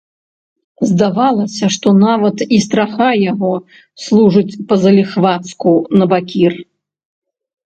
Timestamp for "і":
2.57-2.59